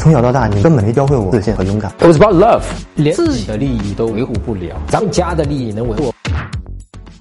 [0.00, 1.92] 从小到大，你根本没教会我自信和勇敢。
[1.98, 2.62] It was about love，
[2.94, 6.10] 连自己的利益都维护不了，咱们家的利益能维护？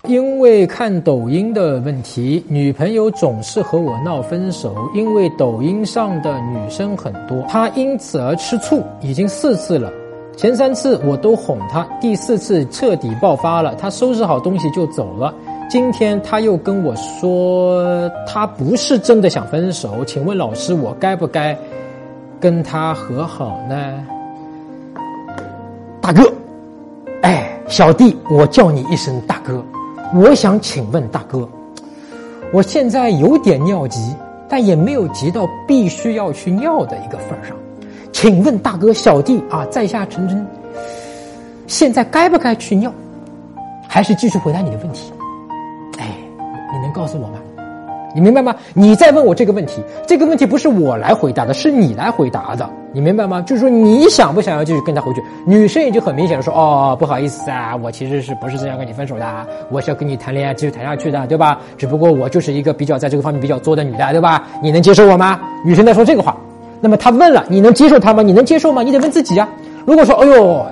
[0.08, 4.74] 因为看抖音的问题，女朋友总是和我闹分手。
[4.96, 9.92] 因为抖音上的女生很多，她因此而吃醋，已经四次了。
[10.38, 15.36] 前三次我都哄她，第四次彻底爆发了，她收拾好东西就走了。
[15.70, 20.04] 今天她又跟我说，她不是真的想分手。
[20.06, 21.56] 请问老师，我该不该
[22.40, 24.06] 跟他和好呢？
[26.02, 26.24] 大哥，
[27.22, 29.64] 哎，小弟，我叫你一声大哥。
[30.16, 31.48] 我想请问大哥，
[32.54, 34.16] 我现在有点尿急，
[34.48, 37.56] 但也没有急到必须要去尿的一个份上。
[38.12, 40.48] 请问大哥，小弟啊，在下陈真，
[41.68, 42.92] 现在该不该去尿？
[43.88, 45.12] 还是继续回答你的问题？
[46.00, 46.16] 哎，
[46.72, 47.40] 你能告诉我吗？
[48.14, 48.56] 你明白吗？
[48.74, 53.42] 你在问我这个问题，这个问题不是我来回答的，是你来回答的，你明白吗？
[53.42, 55.22] 就是说你想不想要继续跟他回去？
[55.46, 59.26] 女生也就很明显的说，哦，不好意思啊，我其实是不是这样跟你分手的？
[59.70, 61.60] 我是要跟你谈恋爱，继续谈下去的，对吧？
[61.78, 64.44] 只不过我就是一个比较在这个方面比较作的女的，对吧？
[64.62, 65.40] 你能接受我吗？
[65.64, 66.36] 女生在说这个话，
[66.82, 68.24] 那么他问了，你能接受他吗？
[68.24, 68.82] 你能接受吗？
[68.82, 69.48] 你得问自己啊。
[69.86, 70.66] 如果说，哎呦。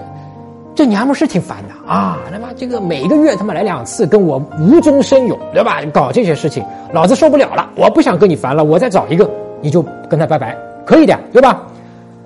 [0.77, 2.19] 这娘们是挺烦的啊！
[2.31, 5.81] 他妈这个每个月他妈来两次，跟我无中生有，对吧？
[5.91, 9.27] 搞这些事情，老子受不了了，我不想跟你烦了，我再找一个，
[9.59, 10.55] 你就跟他拜拜，
[10.85, 11.63] 可以的，对吧？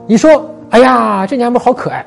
[0.06, 2.06] 你说，哎呀，这娘们好可爱，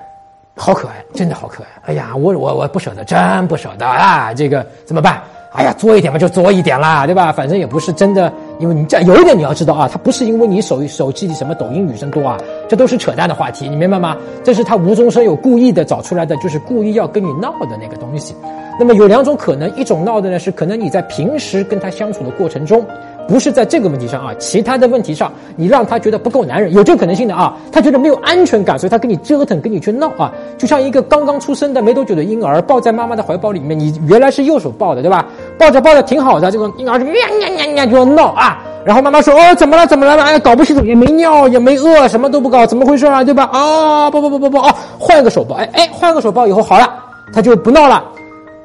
[0.56, 1.68] 好可爱，真的好可爱！
[1.86, 4.32] 哎呀，我我我不舍得，真不舍得啊！
[4.32, 5.20] 这个怎么办？
[5.52, 7.32] 哎呀，作一点嘛，就作一点啦，对吧？
[7.32, 12.38] 反正也不是真的，因为你这有一点你要知道啊，他不是因为你手手机里什么抖音女生多啊，
[12.68, 14.16] 这都是扯淡的话题，你明白吗？
[14.44, 18.34] 这是他无中生有、故意的找出来的，就是故意要跟你闹的那个东西。
[18.78, 22.84] 那么有两种可能，一种闹的呢是可能你在平时跟他相处的过程中，
[23.28, 35.24] 不是在这个问题上啊，其他的问题上，你让他觉得不够男人，有这个可能性的啊，他觉得没有安全感，所以他跟你折腾，跟你去闹啊，就像一个刚刚出生的没多久的婴儿抱在妈妈的怀抱里面，你原来是右手抱的，对吧？
[35.56, 40.20] 抱着抱着挺好的，这个婴儿就喵喵喵喵就要闹啊，然后妈妈说哦怎么了怎么了？
[40.20, 43.22] 哎搞不清楚也没尿也没饿，什么都不搞，怎么回事啊？
[43.22, 43.48] 对吧？
[43.52, 46.92] 啊不不不不不哦，换个手抱，哎哎换个手抱以后好了，
[47.32, 48.04] 他就不闹了。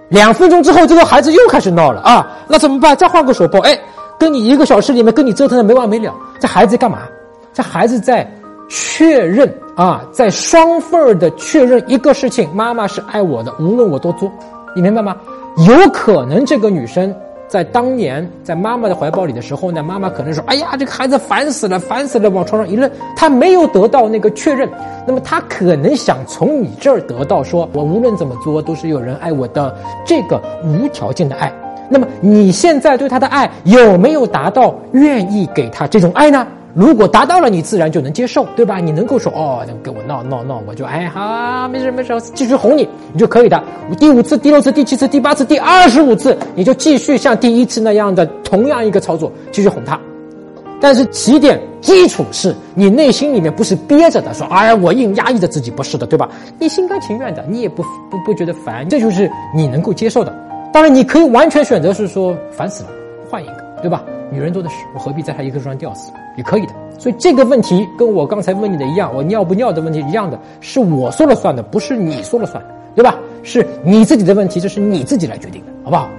[0.09, 2.27] 两分钟之后，这个孩子又开始闹了啊！
[2.47, 2.95] 那怎么办？
[2.97, 3.79] 再换个手抱，哎，
[4.17, 6.13] 跟你一个小时里面跟你折腾的没完没了。
[6.39, 6.99] 这孩子干嘛？
[7.53, 8.29] 这孩子在
[8.67, 14.31] 确认啊，在双份儿的确认一个事情：妈妈是爱我的，无论我多作，
[14.75, 15.15] 你明白吗？
[15.67, 17.13] 有可能这个女生
[17.49, 24.69] 在当年在妈妈的怀抱里的时候呢，妈妈可能说：“哎呀，这个孩子烦死了，烦死了！”往床上一扔，他没有得到那个确认。
[25.07, 31.51] 那么他可能想从你这儿得到说，我无论怎么做都是有人爱我的这个无条件的爱。
[31.89, 36.45] 那么你现在对他的爱有没有达到愿意给他这种爱呢？
[36.75, 38.79] 如果达到了，你自然就能接受，对吧？
[38.79, 43.61] 你能够说哦，能跟我闹闹闹，我就哎好，没事没事，继续哄你，你就可以的。
[43.99, 49.99] 第五次、第六次、第七次、第八次、第二十五次，你就继续像第一次那样的同样一个操作，继续哄他。
[50.79, 56.29] 但是起点基础是你内心里面不是憋着的，说哎呀我硬压抑着自己，不是的，对吧？
[56.59, 60.33] 你心甘情愿的，你也不不不觉得烦，这就是你能够接受的。
[60.71, 62.89] 当然，你可以完全选择是说烦死了，
[63.29, 64.03] 换一个，对吧？
[64.31, 66.11] 女人多的是，我何必在她一棵树上吊死？
[66.37, 66.73] 也可以的。
[66.97, 72.63] 所以这个问题跟我刚才问你的一样，我尿不尿的问题一样的，是我说了算的，不是你说了算，
[72.95, 73.15] 对吧？
[73.41, 76.09] 是你自己的问题，这是你自己来决定的，好不好？